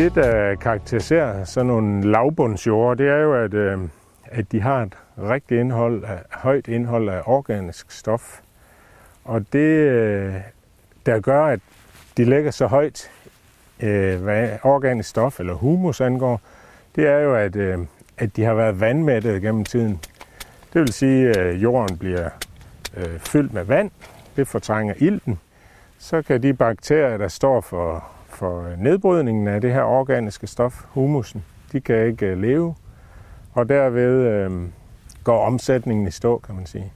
Det, 0.00 0.14
der 0.14 0.54
karakteriserer 0.54 1.44
sådan 1.44 1.66
nogle 1.66 2.10
lavbundsjord, 2.10 2.98
det 2.98 3.08
er 3.08 3.16
jo, 3.16 3.34
at, 3.34 3.54
øh, 3.54 3.78
at 4.24 4.52
de 4.52 4.60
har 4.60 4.82
et 4.82 4.96
rigtigt 5.18 5.60
indhold 5.60 6.04
af, 6.04 6.18
højt 6.30 6.68
indhold 6.68 7.08
af 7.08 7.22
organisk 7.26 7.90
stof. 7.90 8.40
Og 9.24 9.52
det, 9.52 9.58
øh, 9.58 10.34
der 11.06 11.20
gør, 11.20 11.44
at 11.44 11.60
de 12.16 12.24
ligger 12.24 12.50
så 12.50 12.66
højt, 12.66 13.10
øh, 13.80 14.22
hvad 14.22 14.58
organisk 14.62 15.08
stof 15.08 15.40
eller 15.40 15.54
humus 15.54 16.00
angår, 16.00 16.40
det 16.96 17.06
er 17.06 17.18
jo, 17.18 17.34
at, 17.34 17.56
øh, 17.56 17.78
at 18.18 18.36
de 18.36 18.44
har 18.44 18.54
været 18.54 18.80
vandmættet 18.80 19.42
gennem 19.42 19.64
tiden. 19.64 20.00
Det 20.72 20.80
vil 20.80 20.92
sige, 20.92 21.38
at 21.38 21.56
jorden 21.56 21.98
bliver 21.98 22.28
øh, 22.96 23.18
fyldt 23.18 23.52
med 23.52 23.64
vand, 23.64 23.90
det 24.36 24.48
fortrænger 24.48 24.94
ilten, 24.96 25.40
så 25.98 26.22
kan 26.22 26.42
de 26.42 26.54
bakterier, 26.54 27.16
der 27.16 27.28
står 27.28 27.60
for, 27.60 28.19
for 28.30 28.74
nedbrydningen 28.78 29.48
af 29.48 29.60
det 29.60 29.72
her 29.72 29.82
organiske 29.82 30.46
stof, 30.46 30.84
humusen, 30.88 31.44
de 31.72 31.80
kan 31.80 32.06
ikke 32.06 32.26
øh, 32.26 32.38
leve, 32.38 32.74
og 33.52 33.68
derved 33.68 34.26
øh, 34.26 34.68
går 35.24 35.46
omsætningen 35.46 36.06
i 36.06 36.10
stå, 36.10 36.38
kan 36.38 36.54
man 36.54 36.66
sige. 36.66 36.92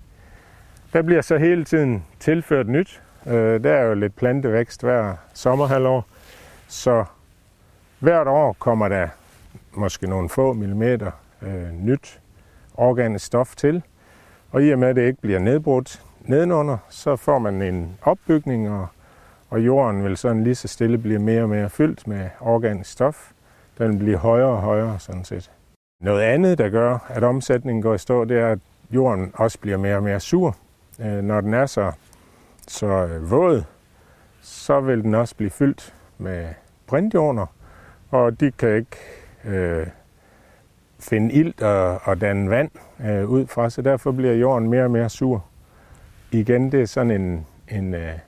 Der 0.92 1.02
bliver 1.02 1.22
så 1.22 1.36
hele 1.36 1.64
tiden 1.64 2.04
tilført 2.20 2.68
nyt. 2.68 3.02
Øh, 3.26 3.64
der 3.64 3.72
er 3.72 3.84
jo 3.84 3.94
lidt 3.94 4.16
plantevækst 4.16 4.82
hver 4.82 5.16
sommerhalvår, 5.34 6.06
så 6.68 7.04
hvert 7.98 8.26
år 8.26 8.56
kommer 8.58 8.88
der 8.88 9.08
måske 9.72 10.06
nogle 10.06 10.28
få 10.28 10.52
millimeter 10.52 11.10
øh, 11.42 11.72
nyt 11.72 12.20
organisk 12.74 13.26
stof 13.26 13.56
til. 13.56 13.82
Og 14.50 14.64
i 14.64 14.70
og 14.70 14.78
med, 14.78 14.88
at 14.88 14.96
det 14.96 15.06
ikke 15.06 15.20
bliver 15.20 15.38
nedbrudt 15.38 16.02
nedenunder, 16.20 16.78
så 16.88 17.16
får 17.16 17.38
man 17.38 17.62
en 17.62 17.98
opbygning, 18.02 18.70
og, 18.70 18.86
og 19.54 19.60
jorden 19.60 20.04
vil 20.04 20.16
sådan 20.16 20.44
lige 20.44 20.54
så 20.54 20.68
stille 20.68 20.98
blive 20.98 21.18
mere 21.18 21.42
og 21.42 21.48
mere 21.48 21.70
fyldt 21.70 22.06
med 22.06 22.28
organisk 22.40 22.90
stof. 22.90 23.32
Den 23.78 23.98
bliver 23.98 24.18
højere 24.18 24.48
og 24.48 24.60
højere 24.60 24.98
sådan 24.98 25.24
set. 25.24 25.50
Noget 26.02 26.22
andet, 26.22 26.58
der 26.58 26.68
gør, 26.68 26.98
at 27.08 27.24
omsætningen 27.24 27.82
går 27.82 27.94
i 27.94 27.98
stå, 27.98 28.24
det 28.24 28.38
er, 28.38 28.48
at 28.48 28.58
jorden 28.90 29.32
også 29.34 29.58
bliver 29.58 29.76
mere 29.76 29.96
og 29.96 30.02
mere 30.02 30.20
sur. 30.20 30.56
Øh, 31.00 31.22
når 31.22 31.40
den 31.40 31.54
er 31.54 31.66
så, 31.66 31.92
så 32.68 32.86
øh, 32.86 33.30
våd, 33.30 33.64
så 34.40 34.80
vil 34.80 35.02
den 35.02 35.14
også 35.14 35.36
blive 35.36 35.50
fyldt 35.50 35.94
med 36.18 36.48
brintjoner, 36.86 37.46
og 38.10 38.40
de 38.40 38.50
kan 38.50 38.76
ikke 38.76 38.96
øh, 39.44 39.86
finde 41.00 41.34
ilt 41.34 41.62
og, 41.62 42.00
og 42.04 42.20
danne 42.20 42.50
vand 42.50 42.70
øh, 43.04 43.30
ud 43.30 43.46
fra, 43.46 43.70
så 43.70 43.82
derfor 43.82 44.12
bliver 44.12 44.34
jorden 44.34 44.70
mere 44.70 44.84
og 44.84 44.90
mere 44.90 45.08
sur. 45.08 45.44
Igen, 46.32 46.72
det 46.72 46.82
er 46.82 46.86
sådan 46.86 47.10
en, 47.10 47.46
en 47.68 47.94
øh, 47.94 48.18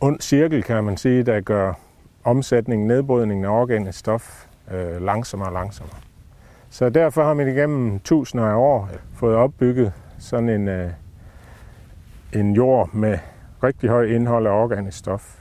ond 0.00 0.20
cirkel, 0.20 0.62
kan 0.62 0.84
man 0.84 0.96
sige, 0.96 1.22
der 1.22 1.40
gør 1.40 1.72
omsætningen, 2.24 2.86
nedbrydningen 2.88 3.44
af 3.44 3.50
organisk 3.50 3.98
stof 3.98 4.46
øh, 4.70 5.02
langsommere 5.02 5.48
og 5.48 5.52
langsommere. 5.52 5.96
Så 6.70 6.88
derfor 6.88 7.24
har 7.24 7.34
man 7.34 7.48
igennem 7.48 8.00
tusinder 8.00 8.46
af 8.46 8.54
år 8.54 8.88
fået 9.14 9.36
opbygget 9.36 9.92
sådan 10.18 10.48
en, 10.48 10.68
øh, 10.68 10.90
en 12.32 12.52
jord 12.52 12.94
med 12.94 13.18
rigtig 13.62 13.90
høj 13.90 14.04
indhold 14.04 14.46
af 14.46 14.50
organisk 14.50 14.98
stof. 14.98 15.34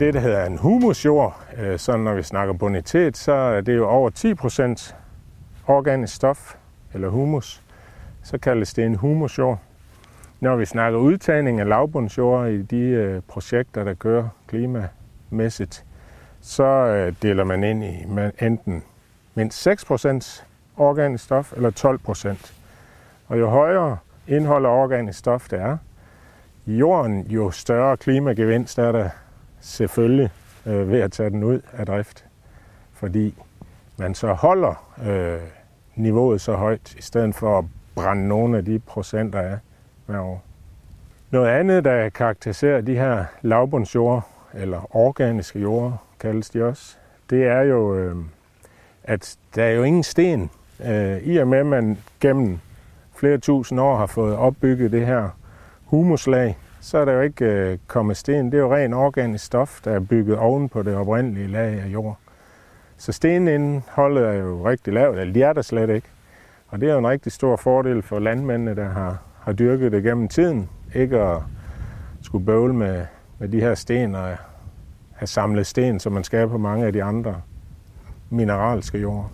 Det, 0.00 0.14
der 0.14 0.20
hedder 0.20 0.46
en 0.46 0.58
humusjord, 0.58 1.40
øh, 1.58 1.78
så 1.78 1.96
når 1.96 2.14
vi 2.14 2.22
snakker 2.22 2.54
bonitet, 2.54 3.16
så 3.16 3.32
er 3.32 3.60
det 3.60 3.76
jo 3.76 3.88
over 3.88 4.10
10% 4.10 4.94
organisk 5.66 6.14
stof, 6.14 6.54
eller 6.94 7.08
humus. 7.08 7.65
Så 8.26 8.38
kaldes 8.38 8.74
det 8.74 8.84
en 8.84 8.94
humusjord. 8.94 9.58
Når 10.40 10.56
vi 10.56 10.64
snakker 10.64 10.98
udtagning 10.98 11.60
af 11.60 11.68
lavbundsjord 11.68 12.48
i 12.48 12.62
de 12.62 12.80
øh, 12.80 13.22
projekter, 13.28 13.84
der 13.84 13.94
kører 13.94 14.28
klimamæssigt, 14.46 15.84
så 16.40 16.64
øh, 16.64 17.14
deler 17.22 17.44
man 17.44 17.64
ind 17.64 17.84
i 17.84 18.06
enten 18.44 18.82
mindst 19.34 19.68
6% 19.68 20.44
organisk 20.76 21.24
stof 21.24 21.52
eller 21.52 21.70
12%. 22.40 22.52
Og 23.28 23.38
jo 23.38 23.48
højere 23.48 23.98
indhold 24.28 24.66
af 24.66 24.70
organisk 24.70 25.18
stof 25.18 25.48
det 25.48 25.60
er, 25.60 25.76
i 26.66 26.76
jorden, 26.76 27.26
jo 27.26 27.50
større 27.50 27.96
klimagevinst 27.96 28.78
er 28.78 28.92
der 28.92 29.08
selvfølgelig 29.60 30.30
øh, 30.66 30.90
ved 30.90 31.00
at 31.00 31.12
tage 31.12 31.30
den 31.30 31.44
ud 31.44 31.60
af 31.72 31.86
drift, 31.86 32.24
fordi 32.92 33.34
man 33.96 34.14
så 34.14 34.32
holder 34.32 34.92
øh, 35.06 35.40
niveauet 35.94 36.40
så 36.40 36.54
højt, 36.54 36.94
i 36.94 37.02
stedet 37.02 37.34
for 37.34 37.58
at 37.58 37.64
brænde 37.96 38.28
nogle 38.28 38.58
af 38.58 38.64
de 38.64 38.78
procenter 38.78 39.40
af 39.40 39.58
hver 40.06 40.20
år. 40.20 40.42
Noget 41.30 41.48
andet, 41.48 41.84
der 41.84 42.08
karakteriserer 42.08 42.80
de 42.80 42.94
her 42.94 43.24
lavbundsjord, 43.42 44.28
eller 44.54 44.96
organiske 44.96 45.58
jorder, 45.58 45.92
kaldes 46.20 46.50
de 46.50 46.64
også, 46.64 46.96
det 47.30 47.46
er 47.46 47.60
jo, 47.60 47.94
øh, 47.94 48.16
at 49.04 49.36
der 49.54 49.64
er 49.64 49.70
jo 49.70 49.82
ingen 49.82 50.02
sten. 50.02 50.50
Øh, 50.86 51.18
I 51.18 51.36
og 51.36 51.48
med, 51.48 51.58
at 51.58 51.66
man 51.66 51.98
gennem 52.20 52.58
flere 53.14 53.38
tusind 53.38 53.80
år 53.80 53.96
har 53.96 54.06
fået 54.06 54.36
opbygget 54.36 54.92
det 54.92 55.06
her 55.06 55.28
humuslag, 55.84 56.58
så 56.80 56.98
er 56.98 57.04
der 57.04 57.12
jo 57.12 57.20
ikke 57.20 57.44
øh, 57.44 57.78
kommet 57.86 58.16
sten. 58.16 58.46
Det 58.46 58.54
er 58.54 58.62
jo 58.62 58.74
ren 58.74 58.92
organisk 58.92 59.44
stof, 59.44 59.80
der 59.84 59.92
er 59.92 60.00
bygget 60.00 60.38
oven 60.38 60.68
på 60.68 60.82
det 60.82 60.96
oprindelige 60.96 61.46
lag 61.46 61.80
af 61.80 61.86
jord. 61.86 62.18
Så 62.96 63.12
stenindholdet 63.12 64.24
er 64.24 64.32
jo 64.32 64.68
rigtig 64.68 64.92
lavt, 64.92 65.18
eller 65.18 65.32
de 65.32 65.42
er 65.42 65.52
der 65.52 65.62
slet 65.62 65.90
ikke. 65.90 66.08
Og 66.68 66.80
det 66.80 66.88
er 66.88 66.92
jo 66.92 66.98
en 66.98 67.08
rigtig 67.08 67.32
stor 67.32 67.56
fordel 67.56 68.02
for 68.02 68.18
landmændene, 68.18 68.76
der 68.76 68.88
har, 68.88 69.22
har 69.40 69.52
dyrket 69.52 69.92
det 69.92 70.02
gennem 70.02 70.28
tiden. 70.28 70.68
Ikke 70.94 71.18
at 71.18 71.42
skulle 72.22 72.46
bøvle 72.46 72.74
med, 72.74 73.06
med 73.38 73.48
de 73.48 73.60
her 73.60 73.74
sten 73.74 74.14
og 74.14 74.36
have 75.12 75.26
samlet 75.26 75.66
sten, 75.66 76.00
som 76.00 76.12
man 76.12 76.24
skal 76.24 76.48
på 76.48 76.58
mange 76.58 76.86
af 76.86 76.92
de 76.92 77.02
andre 77.02 77.40
mineralske 78.30 78.98
jorder. 78.98 79.32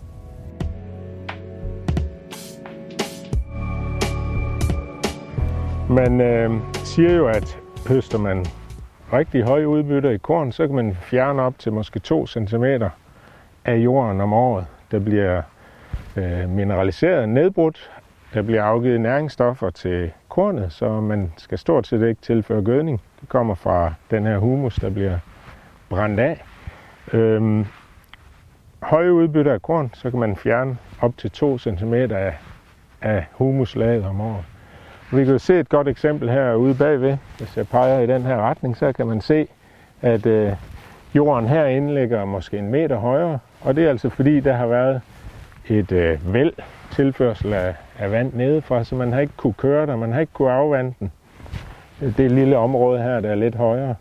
Man 5.89 6.21
øh, 6.21 6.51
siger 6.83 7.13
jo, 7.13 7.27
at 7.27 7.59
høster 7.87 8.17
man 8.17 8.45
rigtig 9.13 9.43
høje 9.43 9.67
udbytter 9.67 10.09
i 10.09 10.17
korn, 10.17 10.51
så 10.51 10.67
kan 10.67 10.75
man 10.75 10.97
fjerne 11.01 11.41
op 11.41 11.59
til 11.59 11.73
måske 11.73 11.99
2 11.99 12.27
cm 12.27 12.65
af 13.65 13.75
jorden 13.75 14.21
om 14.21 14.33
året. 14.33 14.65
Der 14.91 14.99
bliver 14.99 15.41
øh, 16.15 16.49
mineraliseret 16.49 17.29
nedbrudt. 17.29 17.91
Der 18.33 18.41
bliver 18.41 18.63
afgivet 18.63 19.01
næringsstoffer 19.01 19.69
til 19.69 20.11
kornet, 20.29 20.71
så 20.71 21.01
man 21.01 21.33
skal 21.37 21.57
stort 21.57 21.87
set 21.87 22.07
ikke 22.07 22.21
tilføre 22.21 22.61
gødning. 22.61 23.01
Det 23.21 23.29
kommer 23.29 23.55
fra 23.55 23.93
den 24.11 24.25
her 24.25 24.37
humus, 24.37 24.75
der 24.75 24.89
bliver 24.89 25.17
brændt 25.89 26.19
af. 26.19 26.43
Øhm, 27.13 27.65
høje 28.81 29.13
udbytte 29.13 29.51
af 29.51 29.61
korn, 29.61 29.91
så 29.93 30.09
kan 30.09 30.19
man 30.19 30.35
fjerne 30.35 30.77
op 31.01 31.17
til 31.17 31.31
2 31.31 31.57
cm 31.57 31.93
af, 31.93 32.37
af 33.01 33.25
humuslaget 33.31 34.05
om 34.05 34.21
året. 34.21 34.43
Vi 35.11 35.23
kan 35.23 35.33
jo 35.33 35.39
se 35.39 35.59
et 35.59 35.69
godt 35.69 35.87
eksempel 35.87 36.29
her 36.29 36.53
ude 36.53 36.75
bagved. 36.75 37.17
Hvis 37.37 37.57
jeg 37.57 37.67
peger 37.67 37.99
i 37.99 38.07
den 38.07 38.21
her 38.21 38.37
retning, 38.37 38.77
så 38.77 38.91
kan 38.93 39.07
man 39.07 39.21
se, 39.21 39.47
at 40.01 40.25
øh, 40.25 40.51
jorden 41.15 41.47
herinde 41.47 41.93
ligger 41.93 42.25
måske 42.25 42.57
en 42.57 42.71
meter 42.71 42.97
højere. 42.97 43.39
Og 43.61 43.75
det 43.75 43.85
er 43.85 43.89
altså 43.89 44.09
fordi, 44.09 44.39
der 44.39 44.53
har 44.53 44.67
været 44.67 45.01
et 45.67 45.91
øh, 45.91 46.33
væld 46.33 46.53
tilførsel 46.91 47.53
af, 47.53 47.75
af 47.99 48.11
vand 48.11 48.33
nedefra, 48.33 48.83
så 48.83 48.95
man 48.95 49.13
har 49.13 49.19
ikke 49.19 49.33
kunne 49.37 49.53
køre 49.53 49.85
der, 49.85 49.95
man 49.95 50.13
har 50.13 50.19
ikke 50.19 50.33
kunne 50.33 50.51
afvande 50.51 50.93
den. 50.99 51.11
Det 52.17 52.31
lille 52.31 52.57
område 52.57 53.01
her, 53.01 53.19
der 53.19 53.29
er 53.29 53.35
lidt 53.35 53.55
højere. 53.55 53.95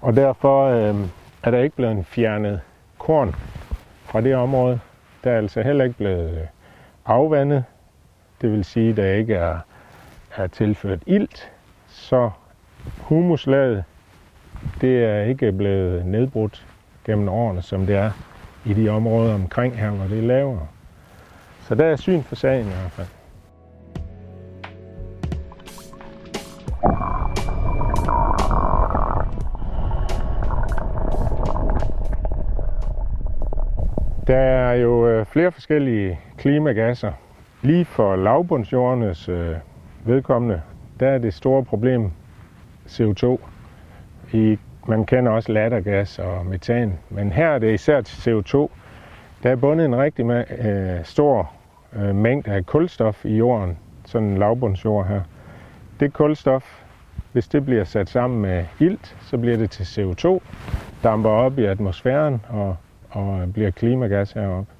Og 0.00 0.16
derfor 0.16 0.66
øh, 0.66 0.94
er 1.42 1.50
der 1.50 1.58
ikke 1.58 1.76
blevet 1.76 2.06
fjernet 2.06 2.60
korn 2.98 3.34
fra 4.04 4.20
det 4.20 4.36
område. 4.36 4.80
Der 5.24 5.30
er 5.30 5.38
altså 5.38 5.62
heller 5.62 5.84
ikke 5.84 5.96
blevet 5.96 6.30
øh, 6.30 6.46
afvandet. 7.06 7.64
Det 8.40 8.52
vil 8.52 8.64
sige, 8.64 8.90
at 8.90 8.96
der 8.96 9.12
ikke 9.12 9.34
er 9.34 9.58
er 10.36 10.46
tilført 10.46 10.98
ilt, 11.06 11.50
så 11.88 12.30
humuslaget 13.00 13.84
det 14.80 15.04
er 15.04 15.22
ikke 15.22 15.52
blevet 15.52 16.06
nedbrudt 16.06 16.66
gennem 17.04 17.28
årene, 17.28 17.62
som 17.62 17.86
det 17.86 17.96
er 17.96 18.10
i 18.64 18.74
de 18.74 18.88
områder 18.88 19.34
omkring 19.34 19.78
her, 19.78 19.90
hvor 19.90 20.06
det 20.06 20.18
er 20.18 20.22
lavere. 20.22 20.66
Så 21.68 21.74
der 21.74 21.84
er 21.84 21.96
syn 21.96 22.22
for 22.22 22.34
sagen 22.34 22.66
i 22.66 22.70
hvert 22.70 22.92
fald. 22.92 23.06
Der 34.26 34.36
er 34.36 34.74
jo 34.74 35.08
øh, 35.08 35.26
flere 35.26 35.52
forskellige 35.52 36.20
klimagasser. 36.38 37.12
Lige 37.62 37.84
for 37.84 38.16
lavbundsjordenes 38.16 39.28
øh, 39.28 39.56
vedkommende, 40.04 40.62
der 41.00 41.08
er 41.08 41.18
det 41.18 41.34
store 41.34 41.64
problem 41.64 42.10
CO2. 42.86 43.38
I, 44.32 44.58
man 44.88 45.06
kender 45.06 45.32
også 45.32 45.52
lattergas 45.52 46.18
og 46.18 46.46
metan, 46.46 46.98
men 47.10 47.32
her 47.32 47.48
er 47.48 47.58
det 47.58 47.74
især 47.74 48.00
CO2. 48.00 48.68
Der 49.42 49.50
er 49.50 49.56
bundet 49.56 49.86
en 49.86 49.98
rigtig 49.98 50.24
øh, 50.24 51.04
stor 51.04 51.50
øh, 51.96 52.14
mængde 52.14 52.50
af 52.50 52.66
kulstof 52.66 53.24
i 53.24 53.36
jorden, 53.36 53.78
sådan 54.04 54.28
en 54.28 54.38
lavbundsjord 54.38 55.06
her. 55.06 55.20
Det 56.00 56.12
kulstof, 56.12 56.82
hvis 57.32 57.48
det 57.48 57.64
bliver 57.64 57.84
sat 57.84 58.08
sammen 58.08 58.40
med 58.40 58.64
ilt, 58.80 59.16
så 59.20 59.38
bliver 59.38 59.56
det 59.56 59.70
til 59.70 59.84
CO2, 59.84 60.40
damper 61.02 61.30
op 61.30 61.58
i 61.58 61.64
atmosfæren 61.64 62.42
og, 62.48 62.76
og 63.10 63.52
bliver 63.52 63.70
klimagas 63.70 64.32
heroppe. 64.32 64.72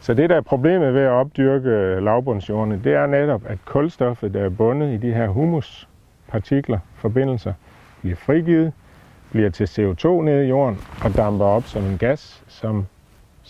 Så 0.00 0.14
det, 0.14 0.30
der 0.30 0.36
er 0.36 0.40
problemet 0.40 0.94
ved 0.94 1.02
at 1.02 1.10
opdyrke 1.10 2.00
lavbundsjordene, 2.00 2.80
det 2.84 2.94
er 2.94 3.06
netop, 3.06 3.42
at 3.46 3.58
kulstoffet, 3.64 4.34
der 4.34 4.44
er 4.44 4.48
bundet 4.48 4.92
i 4.92 4.96
de 4.96 5.14
her 5.14 5.28
humuspartikler, 5.28 6.78
forbindelser, 6.94 7.52
bliver 8.00 8.16
frigivet, 8.16 8.72
bliver 9.30 9.50
til 9.50 9.64
CO2 9.64 10.08
nede 10.08 10.44
i 10.46 10.48
jorden 10.48 10.78
og 11.04 11.16
damper 11.16 11.44
op 11.44 11.64
som 11.64 11.84
en 11.84 11.98
gas, 11.98 12.42
som 12.48 12.86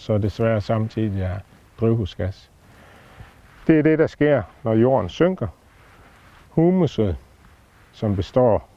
så 0.00 0.18
desværre 0.18 0.60
samtidig 0.60 1.22
er 1.22 1.38
drivhusgas. 1.80 2.50
Det 3.66 3.78
er 3.78 3.82
det, 3.82 3.98
der 3.98 4.06
sker, 4.06 4.42
når 4.62 4.74
jorden 4.74 5.08
synker. 5.08 5.46
Humuset, 6.50 7.16
som 7.92 8.16
består 8.16 8.68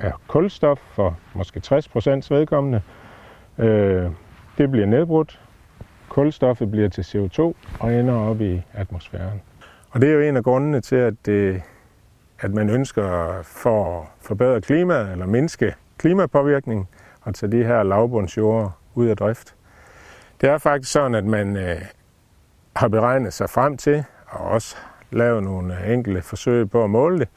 af 0.00 0.12
kulstof 0.26 0.78
for 0.78 1.16
måske 1.34 1.60
60% 1.66 2.10
vedkommende, 2.30 2.82
øh, 3.58 4.10
det 4.58 4.70
bliver 4.70 4.86
nedbrudt. 4.86 5.40
Kulstoffet 6.08 6.70
bliver 6.70 6.88
til 6.88 7.02
CO2 7.02 7.40
og 7.80 7.94
ender 7.94 8.14
op 8.14 8.40
i 8.40 8.62
atmosfæren. 8.72 9.42
Og 9.90 10.00
det 10.00 10.08
er 10.08 10.14
jo 10.14 10.20
en 10.20 10.36
af 10.36 10.44
grundene 10.44 10.80
til, 10.80 10.96
at, 10.96 11.14
det, 11.26 11.62
at 12.40 12.54
man 12.54 12.70
ønsker 12.70 13.38
for 13.42 14.00
at 14.00 14.06
forbedre 14.20 14.60
klimaet 14.60 15.12
eller 15.12 15.26
mindske 15.26 15.74
klimapåvirkningen 15.98 16.88
at 17.26 17.34
tage 17.34 17.52
de 17.52 17.64
her 17.64 17.82
lavbundsjorde 17.82 18.70
ud 18.94 19.06
af 19.06 19.16
drift. 19.16 19.57
Det 20.40 20.48
er 20.48 20.58
faktisk 20.58 20.92
sådan, 20.92 21.14
at 21.14 21.24
man 21.24 21.56
øh, 21.56 21.82
har 22.76 22.88
beregnet 22.88 23.32
sig 23.32 23.50
frem 23.50 23.76
til, 23.76 24.04
og 24.26 24.40
også 24.40 24.76
lavet 25.10 25.42
nogle 25.42 25.94
enkelte 25.94 26.22
forsøg 26.22 26.70
på 26.70 26.84
at 26.84 26.90
måle 26.90 27.18
det, 27.18 27.28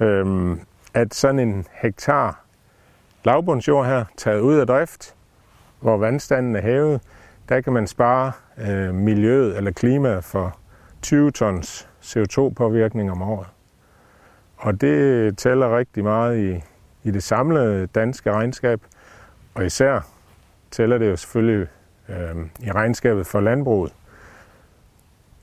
øh, 0.00 0.56
at 0.94 1.14
sådan 1.14 1.38
en 1.38 1.66
hektar 1.72 2.44
lavbundsjord 3.24 3.86
her, 3.86 4.04
taget 4.16 4.40
ud 4.40 4.54
af 4.54 4.66
drift, 4.66 5.14
hvor 5.80 5.96
vandstanden 5.96 6.56
er 6.56 6.60
hævet, 6.60 7.00
der 7.48 7.60
kan 7.60 7.72
man 7.72 7.86
spare 7.86 8.32
øh, 8.58 8.94
miljøet 8.94 9.56
eller 9.56 9.70
klimaet 9.70 10.24
for 10.24 10.58
20 11.02 11.30
tons 11.30 11.88
CO2-påvirkning 12.02 13.10
om 13.10 13.22
året. 13.22 13.46
Og 14.56 14.80
det 14.80 15.38
tæller 15.38 15.78
rigtig 15.78 16.04
meget 16.04 16.38
i, 16.38 16.62
i 17.08 17.10
det 17.10 17.22
samlede 17.22 17.86
danske 17.86 18.32
regnskab, 18.32 18.80
og 19.54 19.66
især 19.66 20.00
tæller 20.70 20.98
det 20.98 21.10
jo 21.10 21.16
selvfølgelig 21.16 21.68
øh, 22.08 22.36
i 22.60 22.70
regnskabet 22.70 23.26
for 23.26 23.40
landbruget. 23.40 23.92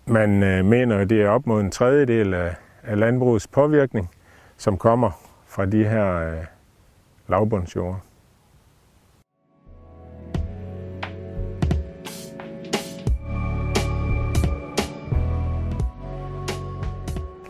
Man 0.06 0.44
øh, 0.44 0.66
mener, 0.66 0.98
at 0.98 1.10
det 1.10 1.22
er 1.22 1.30
op 1.30 1.48
mod 1.48 1.62
en 1.62 1.72
tredjedel 1.72 2.34
af, 2.34 2.56
af 2.84 3.00
landbrugets 3.00 3.48
påvirkning, 3.48 4.10
som 4.58 4.78
kommer 4.78 5.12
fra 5.46 5.66
de 5.66 5.84
her 5.84 6.16
øh, 6.16 6.46
lavbundsjord. 7.28 8.02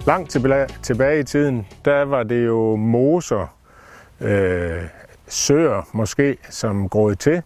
Langt 0.07 0.37
tilbage 0.83 1.19
i 1.19 1.23
tiden, 1.23 1.67
der 1.85 2.05
var 2.05 2.23
det 2.23 2.45
jo 2.45 2.75
moser, 2.75 3.55
øh, 4.21 4.83
søer 5.27 5.89
måske, 5.93 6.37
som 6.49 6.89
groede 6.89 7.15
til. 7.15 7.43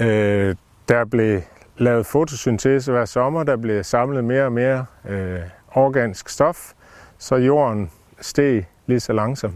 Øh, 0.00 0.56
der 0.88 1.04
blev 1.04 1.40
lavet 1.76 2.06
fotosyntese 2.06 2.92
hver 2.92 3.04
sommer, 3.04 3.42
der 3.44 3.56
blev 3.56 3.84
samlet 3.84 4.24
mere 4.24 4.44
og 4.44 4.52
mere 4.52 4.86
øh, 5.08 5.40
organisk 5.72 6.28
stof, 6.28 6.72
så 7.18 7.36
jorden 7.36 7.90
steg 8.20 8.64
lige 8.86 9.00
så 9.00 9.12
langsomt. 9.12 9.54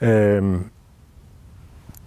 Øh, 0.00 0.60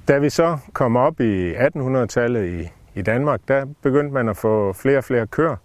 da 0.07 0.17
vi 0.17 0.29
så 0.29 0.57
kom 0.73 0.95
op 0.95 1.19
i 1.19 1.53
1800-tallet 1.53 2.45
i, 2.45 2.69
i 2.99 3.01
Danmark, 3.01 3.41
der 3.47 3.65
begyndte 3.81 4.13
man 4.13 4.29
at 4.29 4.37
få 4.37 4.73
flere 4.73 4.97
og 4.97 5.03
flere 5.03 5.27
køer. 5.27 5.55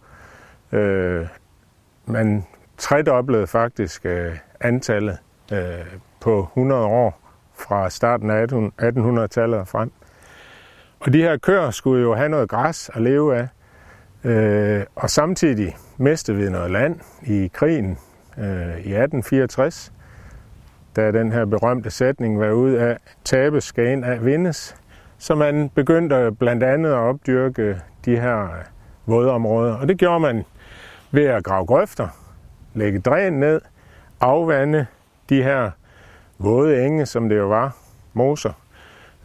Øh, 0.72 1.26
man 2.06 2.46
tredoblede 2.78 3.46
faktisk 3.46 4.06
øh, 4.06 4.36
antallet 4.60 5.18
øh, 5.52 5.98
på 6.20 6.40
100 6.40 6.84
år 6.84 7.20
fra 7.54 7.90
starten 7.90 8.30
af 8.30 8.46
1800-tallet 8.82 9.58
og 9.58 9.68
frem. 9.68 9.92
Og 11.00 11.12
de 11.12 11.22
her 11.22 11.36
køer 11.36 11.70
skulle 11.70 12.02
jo 12.02 12.14
have 12.14 12.28
noget 12.28 12.48
græs 12.48 12.90
at 12.94 13.02
leve 13.02 13.36
af. 13.36 13.48
Øh, 14.24 14.84
og 14.94 15.10
samtidig 15.10 15.76
mistede 15.98 16.36
vi 16.36 16.50
noget 16.50 16.70
land 16.70 17.00
i 17.22 17.50
krigen 17.52 17.98
øh, 18.38 18.44
i 18.64 18.94
1864, 18.94 19.92
da 20.96 21.12
den 21.12 21.32
her 21.32 21.44
berømte 21.44 21.90
sætning 21.90 22.40
var 22.40 22.50
ud 22.50 22.72
af, 22.72 22.98
tabes 23.24 23.64
skal 23.64 23.86
ind 23.86 24.04
af 24.04 24.24
vindes. 24.24 24.76
Så 25.18 25.34
man 25.34 25.70
begyndte 25.74 26.32
blandt 26.38 26.62
andet 26.62 26.90
at 26.90 26.96
opdyrke 26.96 27.80
de 28.04 28.16
her 28.16 28.44
øh, 28.44 28.64
vådområder. 29.06 29.74
Og 29.74 29.88
det 29.88 29.98
gjorde 29.98 30.20
man 30.20 30.44
ved 31.10 31.24
at 31.24 31.44
grave 31.44 31.66
grøfter, 31.66 32.08
lægge 32.74 33.00
dræn 33.00 33.32
ned, 33.32 33.60
afvande 34.20 34.86
de 35.28 35.42
her 35.42 35.70
våde 36.38 36.86
enge, 36.86 37.06
som 37.06 37.28
det 37.28 37.36
jo 37.36 37.48
var, 37.48 37.76
moser, 38.14 38.52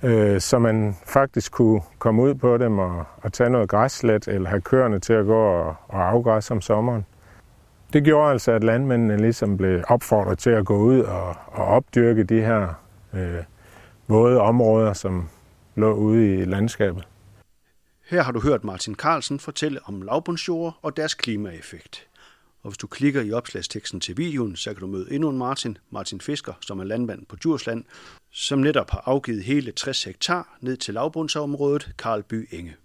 øh, 0.04 0.42
så 0.42 0.60
man 0.60 0.96
faktisk 1.06 1.52
kunne 1.52 1.82
komme 2.00 2.22
ud 2.24 2.36
på 2.36 2.58
dem 2.58 2.80
og, 2.80 3.06
og 3.18 3.34
tage 3.34 3.50
noget 3.50 3.70
græslet, 3.70 4.28
eller 4.28 4.50
have 4.50 4.62
køerne 4.62 5.00
til 5.00 5.14
at 5.14 5.26
gå 5.26 5.44
og, 5.44 5.76
og 5.88 6.10
afgræsse 6.10 6.52
om 6.52 6.62
sommeren. 6.62 7.06
Det 7.94 8.04
gjorde 8.04 8.32
altså, 8.32 8.52
at 8.52 8.64
landmændene 8.64 9.18
ligesom 9.18 9.58
blev 9.58 9.84
opfordret 9.88 10.40
til 10.40 10.50
at 10.50 10.66
gå 10.66 10.78
ud 10.78 11.00
og, 11.00 11.36
og 11.48 11.66
opdyrke 11.66 12.24
de 12.24 12.42
her 12.42 12.74
øh, 13.14 13.44
våde 14.08 14.42
områder, 14.42 14.94
som 14.94 15.30
lå 15.76 15.94
ude 15.94 16.36
i 16.36 16.46
landskabet. 16.46 17.08
Her 18.10 18.24
har 18.24 18.32
du 18.32 18.40
hørt 18.40 18.64
Martin 18.64 18.96
Carlsen 18.96 19.40
fortælle 19.40 19.80
om 19.86 20.02
lavbundsjord 20.02 20.80
og 20.82 20.98
deres 20.98 21.14
klimaeffekt. 21.14 22.08
Og 22.66 22.72
hvis 22.72 22.78
du 22.78 22.88
klikker 22.88 23.22
i 23.22 23.32
opslagsteksten 23.32 24.00
til 24.00 24.18
videoen, 24.18 24.56
så 24.56 24.74
kan 24.74 24.82
du 24.82 24.88
møde 24.88 25.12
endnu 25.12 25.30
en 25.30 25.38
Martin, 25.38 25.78
Martin 25.90 26.22
Fisker, 26.22 26.54
som 26.62 26.80
er 26.80 26.84
landmand 26.84 27.26
på 27.26 27.36
Djursland, 27.36 27.84
som 28.32 28.60
netop 28.60 28.90
har 28.90 29.04
afgivet 29.06 29.44
hele 29.44 29.72
60 29.72 30.04
hektar 30.04 30.58
ned 30.62 30.78
til 30.78 30.94
lavbundsområdet 30.94 31.90
Karlby 31.98 32.48
Enge. 32.52 32.76